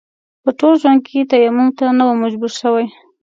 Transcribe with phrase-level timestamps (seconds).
[0.43, 2.87] په ټول ژوند کې تيمم ته نه وم مجبور شوی.